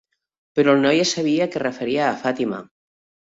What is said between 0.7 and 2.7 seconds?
el noi sabia que es referia a Fatima.